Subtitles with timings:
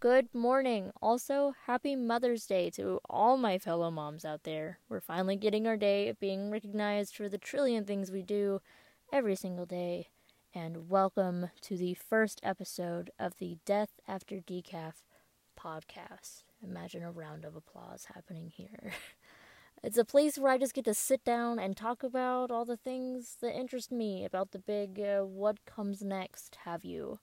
[0.00, 0.92] Good morning.
[1.02, 4.78] Also, happy Mother's Day to all my fellow moms out there.
[4.88, 8.62] We're finally getting our day of being recognized for the trillion things we do
[9.12, 10.08] every single day.
[10.54, 15.02] And welcome to the first episode of the Death After Decaf
[15.54, 16.44] podcast.
[16.66, 18.94] Imagine a round of applause happening here.
[19.82, 22.76] It's a place where I just get to sit down and talk about all the
[22.76, 27.18] things that interest me about the big uh, what comes next have you.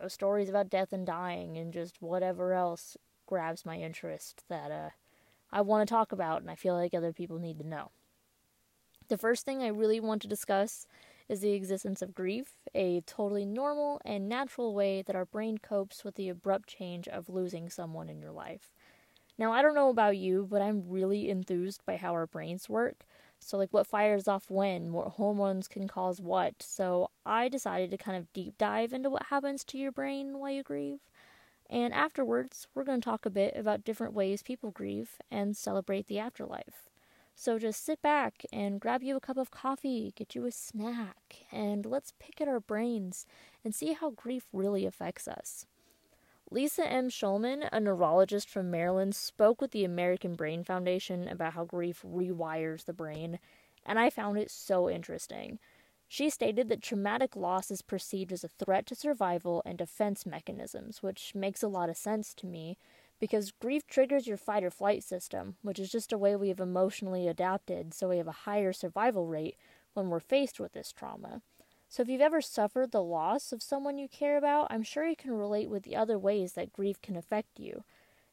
[0.00, 2.96] So, stories about death and dying and just whatever else
[3.26, 4.90] grabs my interest that uh,
[5.52, 7.90] I want to talk about and I feel like other people need to know.
[9.08, 10.86] The first thing I really want to discuss
[11.28, 16.04] is the existence of grief, a totally normal and natural way that our brain copes
[16.04, 18.72] with the abrupt change of losing someone in your life.
[19.38, 23.04] Now, I don't know about you, but I'm really enthused by how our brains work.
[23.44, 26.62] So, like, what fires off when, what hormones can cause what.
[26.62, 30.50] So, I decided to kind of deep dive into what happens to your brain while
[30.50, 31.00] you grieve.
[31.68, 36.06] And afterwards, we're going to talk a bit about different ways people grieve and celebrate
[36.06, 36.88] the afterlife.
[37.34, 41.46] So, just sit back and grab you a cup of coffee, get you a snack,
[41.50, 43.26] and let's pick at our brains
[43.64, 45.66] and see how grief really affects us.
[46.52, 47.08] Lisa M.
[47.08, 52.84] Shulman, a neurologist from Maryland, spoke with the American Brain Foundation about how grief rewires
[52.84, 53.38] the brain,
[53.86, 55.58] and I found it so interesting.
[56.08, 61.02] She stated that traumatic loss is perceived as a threat to survival and defense mechanisms,
[61.02, 62.76] which makes a lot of sense to me
[63.18, 66.60] because grief triggers your fight or flight system, which is just a way we have
[66.60, 69.56] emotionally adapted so we have a higher survival rate
[69.94, 71.40] when we're faced with this trauma.
[71.92, 75.14] So, if you've ever suffered the loss of someone you care about, I'm sure you
[75.14, 77.84] can relate with the other ways that grief can affect you.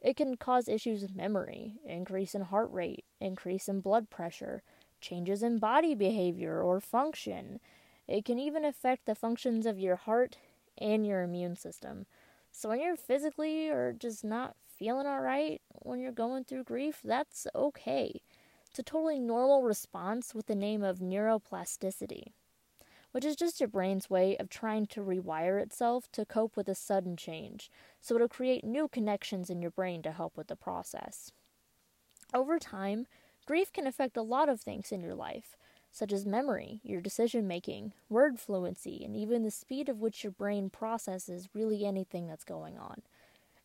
[0.00, 4.62] It can cause issues with memory, increase in heart rate, increase in blood pressure,
[5.00, 7.58] changes in body behavior or function.
[8.06, 10.36] It can even affect the functions of your heart
[10.80, 12.06] and your immune system.
[12.52, 17.48] So, when you're physically or just not feeling alright when you're going through grief, that's
[17.56, 18.22] okay.
[18.70, 22.34] It's a totally normal response with the name of neuroplasticity
[23.12, 26.74] which is just your brain's way of trying to rewire itself to cope with a
[26.74, 27.70] sudden change,
[28.00, 31.32] so it'll create new connections in your brain to help with the process.
[32.34, 33.06] Over time,
[33.46, 35.56] grief can affect a lot of things in your life,
[35.90, 40.30] such as memory, your decision making, word fluency, and even the speed of which your
[40.30, 43.02] brain processes really anything that's going on.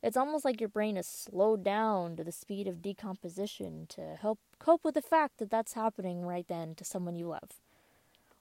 [0.02, 4.40] It's almost like your brain is slowed down to the speed of decomposition to help
[4.60, 7.62] cope with the fact that that's happening right then to someone you love.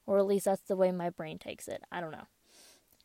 [0.06, 1.82] Or at least that's the way my brain takes it.
[1.90, 2.26] I don't know.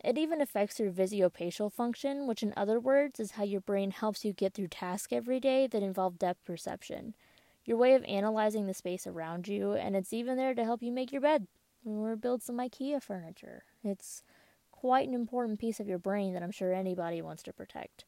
[0.03, 4.23] It even affects your visuospatial function, which, in other words, is how your brain helps
[4.23, 7.15] you get through tasks every day that involve depth perception.
[7.65, 10.91] Your way of analyzing the space around you, and it's even there to help you
[10.91, 11.47] make your bed
[11.83, 13.63] or build some IKEA furniture.
[13.83, 14.23] It's
[14.71, 18.05] quite an important piece of your brain that I'm sure anybody wants to protect.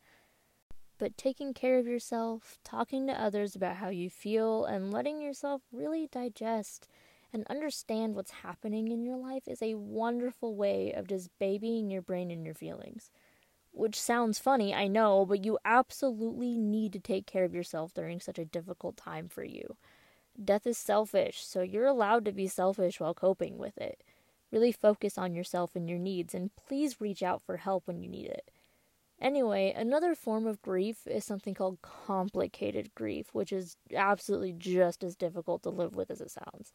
[0.99, 5.61] But taking care of yourself, talking to others about how you feel, and letting yourself
[5.71, 6.87] really digest
[7.31, 12.01] and understand what's happening in your life is a wonderful way of just babying your
[12.01, 13.11] brain and your feelings.
[13.71, 18.19] Which sounds funny, I know, but you absolutely need to take care of yourself during
[18.19, 19.77] such a difficult time for you.
[20.43, 24.03] Death is selfish, so you're allowed to be selfish while coping with it.
[24.51, 28.09] Really focus on yourself and your needs, and please reach out for help when you
[28.09, 28.49] need it.
[29.21, 35.15] Anyway, another form of grief is something called complicated grief, which is absolutely just as
[35.15, 36.71] difficult to live with as it sounds.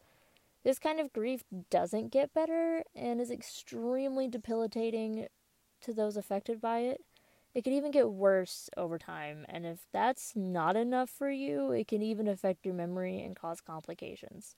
[0.65, 5.27] This kind of grief doesn't get better and is extremely debilitating
[5.81, 7.01] to those affected by it.
[7.53, 11.87] It can even get worse over time, and if that's not enough for you, it
[11.87, 14.55] can even affect your memory and cause complications.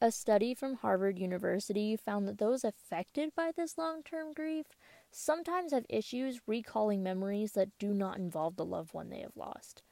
[0.00, 4.66] A study from Harvard University found that those affected by this long term grief
[5.10, 9.82] sometimes have issues recalling memories that do not involve the loved one they have lost.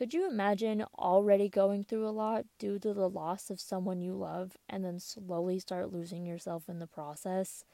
[0.00, 4.14] Could you imagine already going through a lot due to the loss of someone you
[4.14, 7.66] love and then slowly start losing yourself in the process?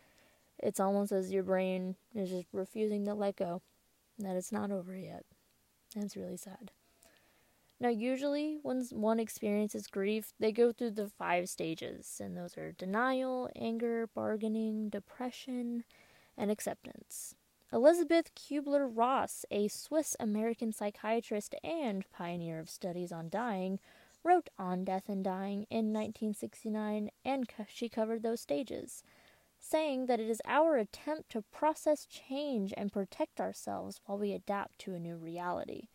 [0.59, 3.63] It's almost as your brain is just refusing to let go,
[4.19, 5.25] that it's not over yet.
[5.95, 6.73] It's really sad.
[7.79, 12.73] Now, usually, when one experiences grief, they go through the five stages, and those are
[12.73, 15.85] denial, anger, bargaining, depression,
[16.37, 17.37] and acceptance.
[17.73, 23.81] Elisabeth Kubler Ross, a Swiss American psychiatrist and pioneer of studies on dying,
[24.23, 29.03] wrote On Death and Dying in 1969, and she covered those stages,
[29.59, 34.79] saying that it is our attempt to process change and protect ourselves while we adapt
[34.81, 35.89] to a new reality.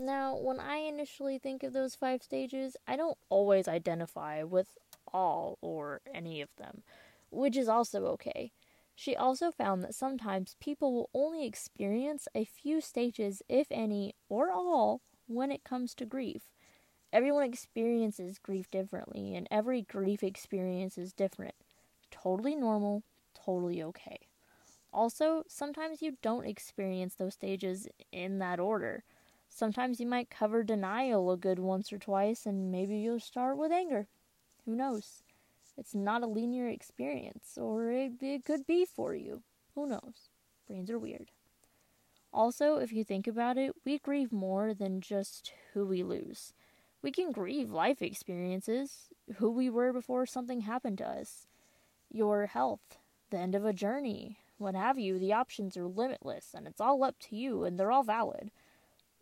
[0.00, 4.78] Now, when I initially think of those five stages, I don't always identify with
[5.12, 6.82] all or any of them,
[7.30, 8.50] which is also okay.
[8.94, 14.50] She also found that sometimes people will only experience a few stages, if any, or
[14.50, 16.52] all, when it comes to grief.
[17.12, 21.54] Everyone experiences grief differently, and every grief experience is different.
[22.10, 23.02] Totally normal,
[23.34, 24.18] totally okay.
[24.92, 29.04] Also, sometimes you don't experience those stages in that order.
[29.48, 33.72] Sometimes you might cover denial a good once or twice, and maybe you'll start with
[33.72, 34.08] anger.
[34.64, 35.22] Who knows?
[35.76, 39.42] It's not a linear experience, or it, it could be for you.
[39.74, 40.30] Who knows?
[40.66, 41.30] Brains are weird.
[42.32, 46.52] Also, if you think about it, we grieve more than just who we lose.
[47.02, 51.46] We can grieve life experiences, who we were before something happened to us,
[52.10, 52.98] your health,
[53.30, 55.18] the end of a journey, what have you.
[55.18, 58.50] The options are limitless, and it's all up to you, and they're all valid.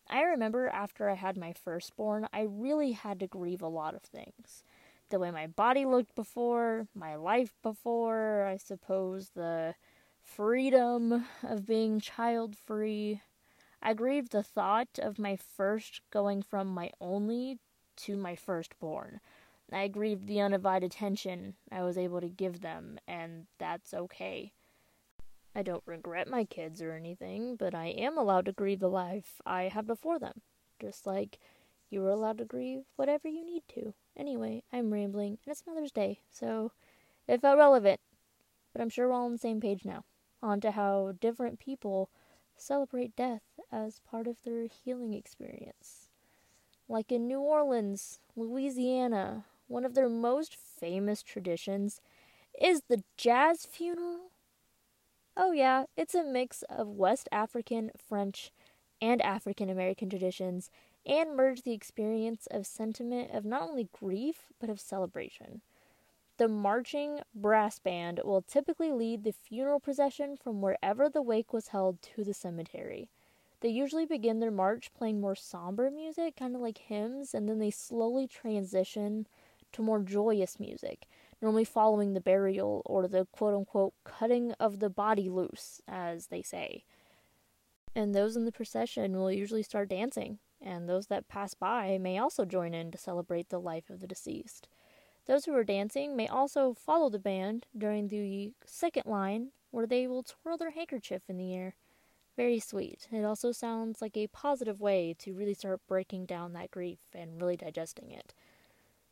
[0.08, 4.03] I remember after I had my firstborn, I really had to grieve a lot of
[4.03, 4.64] things
[5.11, 9.75] the way my body looked before, my life before, I suppose the
[10.23, 13.21] freedom of being child free.
[13.83, 17.59] I grieved the thought of my first going from my only
[17.97, 19.21] to my firstborn.
[19.73, 24.53] I grieved the undivided attention I was able to give them, and that's okay.
[25.55, 29.41] I don't regret my kids or anything, but I am allowed to grieve the life
[29.45, 30.43] I had before them,
[30.81, 31.39] just like
[31.89, 33.95] you are allowed to grieve whatever you need to.
[34.20, 36.72] Anyway, I'm rambling, and it's Mother's Day, so
[37.26, 38.00] it felt relevant.
[38.70, 40.05] But I'm sure we're all on the same page now.
[40.43, 42.11] On to how different people
[42.55, 43.40] celebrate death
[43.72, 46.11] as part of their healing experience.
[46.87, 52.02] Like in New Orleans, Louisiana, one of their most famous traditions
[52.61, 54.32] is the jazz funeral.
[55.34, 58.50] Oh, yeah, it's a mix of West African, French,
[59.00, 60.70] and African American traditions
[61.06, 65.62] and merge the experience of sentiment of not only grief but of celebration.
[66.37, 71.69] The marching brass band will typically lead the funeral procession from wherever the wake was
[71.69, 73.11] held to the cemetery.
[73.61, 77.58] They usually begin their march playing more somber music, kind of like hymns, and then
[77.58, 79.26] they slowly transition
[79.73, 81.06] to more joyous music,
[81.43, 86.41] normally following the burial or the quote unquote cutting of the body loose, as they
[86.43, 86.85] say.
[87.94, 92.19] And those in the procession will usually start dancing, and those that pass by may
[92.19, 94.69] also join in to celebrate the life of the deceased.
[95.27, 100.07] Those who are dancing may also follow the band during the second line, where they
[100.07, 101.75] will twirl their handkerchief in the air.
[102.37, 103.07] Very sweet.
[103.12, 107.41] It also sounds like a positive way to really start breaking down that grief and
[107.41, 108.35] really digesting it.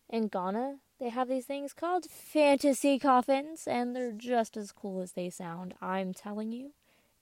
[0.09, 5.12] In Ghana, they have these things called fantasy coffins, and they're just as cool as
[5.12, 5.75] they sound.
[5.81, 6.73] I'm telling you,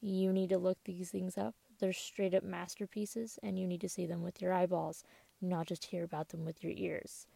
[0.01, 1.55] you need to look these things up.
[1.79, 5.05] They're straight up masterpieces, and you need to see them with your eyeballs,
[5.41, 7.27] not just hear about them with your ears.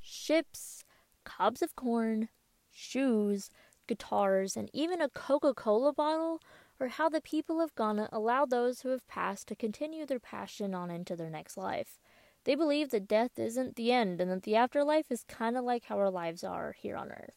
[0.00, 0.84] Ships,
[1.24, 2.28] cobs of corn,
[2.70, 3.50] shoes,
[3.86, 6.40] guitars, and even a Coca Cola bottle
[6.80, 10.74] are how the people of Ghana allow those who have passed to continue their passion
[10.74, 11.98] on into their next life.
[12.44, 15.84] They believe that death isn't the end and that the afterlife is kind of like
[15.84, 17.34] how our lives are here on earth.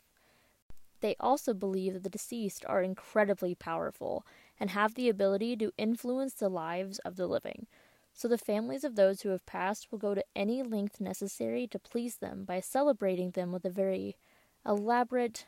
[1.01, 4.25] They also believe that the deceased are incredibly powerful
[4.61, 7.65] and have the ability to influence the lives of the living.
[8.13, 11.79] So the families of those who have passed will go to any length necessary to
[11.79, 14.17] please them by celebrating them with a very
[14.63, 15.47] elaborate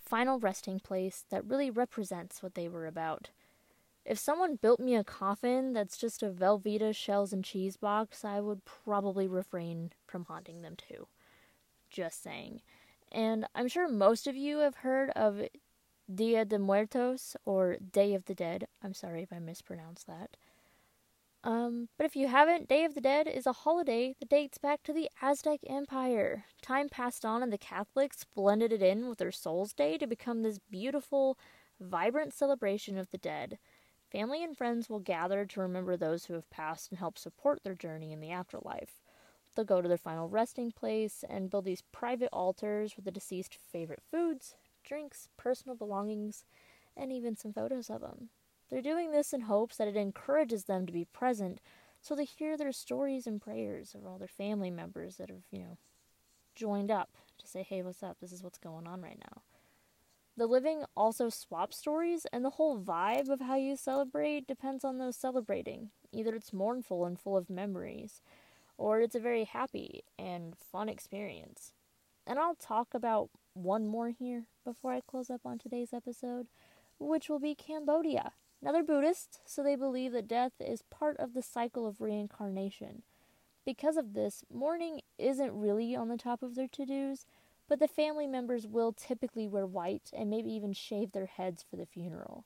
[0.00, 3.28] final resting place that really represents what they were about.
[4.06, 8.40] If someone built me a coffin that's just a Velveeta shells and cheese box, I
[8.40, 11.08] would probably refrain from haunting them too.
[11.90, 12.62] Just saying.
[13.12, 15.42] And I'm sure most of you have heard of
[16.12, 18.68] Dia de Muertos or Day of the Dead.
[18.82, 20.36] I'm sorry if I mispronounced that.
[21.42, 24.82] Um, but if you haven't, Day of the Dead is a holiday that dates back
[24.82, 26.44] to the Aztec Empire.
[26.60, 30.42] Time passed on, and the Catholics blended it in with their Souls Day to become
[30.42, 31.38] this beautiful,
[31.80, 33.58] vibrant celebration of the dead.
[34.10, 37.74] Family and friends will gather to remember those who have passed and help support their
[37.74, 39.02] journey in the afterlife.
[39.54, 43.54] They'll go to their final resting place and build these private altars with the deceased
[43.54, 46.44] favorite foods, drinks, personal belongings,
[46.96, 48.30] and even some photos of them.
[48.70, 51.60] They're doing this in hopes that it encourages them to be present
[52.00, 55.58] so they hear their stories and prayers of all their family members that have, you
[55.60, 55.76] know,
[56.54, 58.18] joined up to say, hey, what's up?
[58.20, 59.42] This is what's going on right now.
[60.36, 64.98] The living also swap stories, and the whole vibe of how you celebrate depends on
[64.98, 65.90] those celebrating.
[66.12, 68.20] Either it's mournful and full of memories,
[68.76, 71.72] or it's a very happy and fun experience.
[72.26, 76.48] And I'll talk about one more here before I close up on today's episode,
[76.98, 78.32] which will be Cambodia.
[78.60, 83.02] Now they're Buddhist, so they believe that death is part of the cycle of reincarnation.
[83.64, 87.26] Because of this, mourning isn't really on the top of their to dos,
[87.68, 91.76] but the family members will typically wear white and maybe even shave their heads for
[91.76, 92.44] the funeral.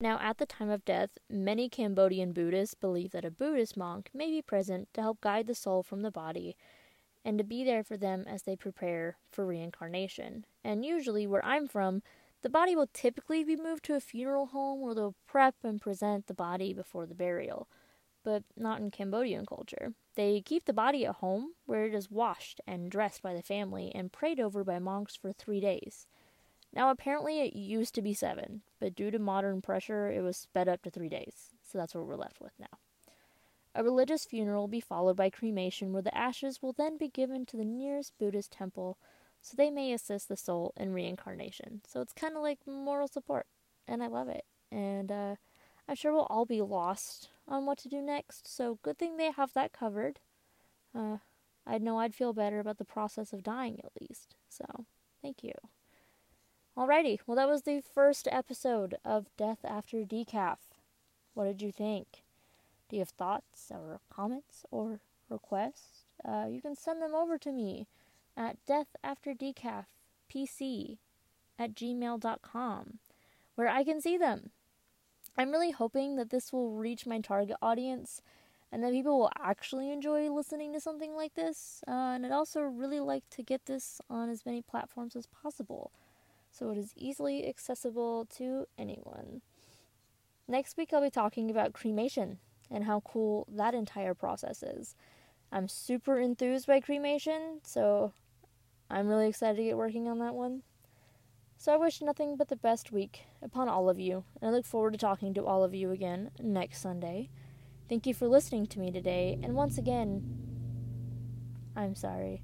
[0.00, 4.30] Now, at the time of death, many Cambodian Buddhists believe that a Buddhist monk may
[4.30, 6.56] be present to help guide the soul from the body
[7.26, 10.46] and to be there for them as they prepare for reincarnation.
[10.62, 12.02] And usually, where I'm from,
[12.42, 16.28] the body will typically be moved to a funeral home where they'll prep and present
[16.28, 17.68] the body before the burial,
[18.22, 19.92] but not in Cambodian culture.
[20.14, 23.90] They keep the body at home where it is washed and dressed by the family
[23.92, 26.06] and prayed over by monks for three days.
[26.72, 30.68] Now, apparently, it used to be seven, but due to modern pressure, it was sped
[30.68, 31.50] up to three days.
[31.64, 32.78] So that's what we're left with now.
[33.78, 37.44] A religious funeral will be followed by cremation, where the ashes will then be given
[37.44, 38.96] to the nearest Buddhist temple
[39.42, 41.82] so they may assist the soul in reincarnation.
[41.86, 43.46] So it's kind of like moral support,
[43.86, 44.46] and I love it.
[44.72, 45.36] And uh,
[45.86, 49.30] I'm sure we'll all be lost on what to do next, so good thing they
[49.30, 50.20] have that covered.
[50.94, 51.18] Uh,
[51.66, 54.36] I know I'd feel better about the process of dying at least.
[54.48, 54.86] So,
[55.20, 55.52] thank you.
[56.78, 60.58] Alrighty, well, that was the first episode of Death After Decaf.
[61.34, 62.22] What did you think?
[62.88, 66.04] Do you have thoughts or comments or requests?
[66.24, 67.86] Uh, you can send them over to me
[68.36, 70.98] at deathafterdecafpc
[71.58, 72.98] at gmail.com,
[73.54, 74.50] where I can see them.
[75.38, 78.22] I'm really hoping that this will reach my target audience
[78.70, 81.82] and that people will actually enjoy listening to something like this.
[81.86, 85.92] Uh, and I'd also really like to get this on as many platforms as possible
[86.56, 89.42] so it is easily accessible to anyone.
[90.48, 92.38] Next week, I'll be talking about cremation
[92.70, 94.94] and how cool that entire process is.
[95.52, 98.12] I'm super enthused by cremation, so
[98.90, 100.62] I'm really excited to get working on that one.
[101.58, 104.66] So I wish nothing but the best week upon all of you, and I look
[104.66, 107.30] forward to talking to all of you again next Sunday.
[107.88, 110.22] Thank you for listening to me today, and once again,
[111.74, 112.42] I'm sorry.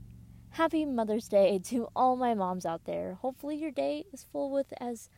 [0.51, 3.19] Happy Mother's Day to all my moms out there.
[3.21, 5.09] Hopefully, your day is full with as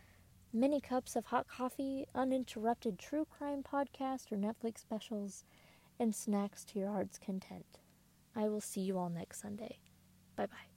[0.54, 5.44] many cups of hot coffee, uninterrupted true crime podcast or Netflix specials,
[5.98, 7.78] and snacks to your heart's content.
[8.36, 9.78] I will see you all next Sunday.
[10.36, 10.73] Bye bye.